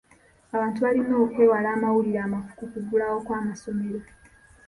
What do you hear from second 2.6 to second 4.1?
kuggulawo kw'amasomero.